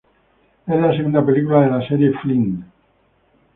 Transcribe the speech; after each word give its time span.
Es 0.65 0.81
la 0.81 0.97
segunda 0.97 1.23
película 1.23 1.61
de 1.61 1.69
la 1.69 1.87
serie 1.87 2.11
"Flint". 2.23 2.65